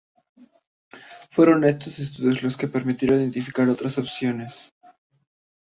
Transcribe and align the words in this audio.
Fueron 1.29 1.63
estos 1.63 1.99
estudios 1.99 2.41
los 2.41 2.57
que 2.57 2.67
permitieron 2.67 3.19
identificar 3.19 3.69
otras 3.69 3.99
opciones. 3.99 4.73